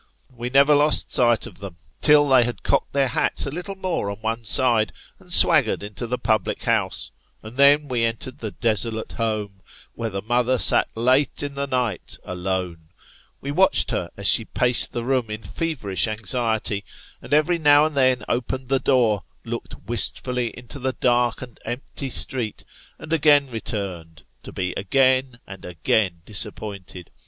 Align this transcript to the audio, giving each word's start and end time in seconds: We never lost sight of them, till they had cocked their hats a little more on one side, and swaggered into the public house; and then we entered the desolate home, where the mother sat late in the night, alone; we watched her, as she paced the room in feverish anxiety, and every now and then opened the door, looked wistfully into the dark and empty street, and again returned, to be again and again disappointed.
We 0.35 0.49
never 0.49 0.73
lost 0.73 1.13
sight 1.13 1.45
of 1.45 1.59
them, 1.59 1.77
till 2.01 2.27
they 2.27 2.43
had 2.43 2.63
cocked 2.63 2.91
their 2.91 3.09
hats 3.09 3.45
a 3.45 3.51
little 3.51 3.75
more 3.75 4.09
on 4.09 4.17
one 4.17 4.43
side, 4.43 4.93
and 5.19 5.31
swaggered 5.31 5.83
into 5.83 6.07
the 6.07 6.17
public 6.17 6.63
house; 6.63 7.11
and 7.43 7.55
then 7.55 7.87
we 7.87 8.03
entered 8.03 8.39
the 8.39 8.49
desolate 8.49 9.11
home, 9.11 9.61
where 9.93 10.09
the 10.09 10.23
mother 10.23 10.57
sat 10.57 10.87
late 10.97 11.43
in 11.43 11.53
the 11.53 11.67
night, 11.67 12.17
alone; 12.23 12.89
we 13.41 13.51
watched 13.51 13.91
her, 13.91 14.09
as 14.17 14.25
she 14.27 14.43
paced 14.45 14.91
the 14.91 15.03
room 15.03 15.29
in 15.29 15.43
feverish 15.43 16.07
anxiety, 16.07 16.83
and 17.21 17.31
every 17.31 17.59
now 17.59 17.85
and 17.85 17.95
then 17.95 18.23
opened 18.27 18.69
the 18.69 18.79
door, 18.79 19.23
looked 19.45 19.75
wistfully 19.85 20.47
into 20.57 20.79
the 20.79 20.93
dark 20.93 21.43
and 21.43 21.59
empty 21.63 22.09
street, 22.09 22.65
and 22.97 23.13
again 23.13 23.51
returned, 23.51 24.23
to 24.41 24.51
be 24.51 24.71
again 24.75 25.39
and 25.45 25.63
again 25.63 26.23
disappointed. 26.25 27.11